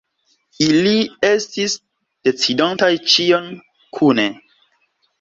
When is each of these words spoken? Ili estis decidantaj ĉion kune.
Ili 0.67 0.93
estis 1.29 1.77
decidantaj 2.31 2.93
ĉion 3.13 3.49
kune. 4.01 4.31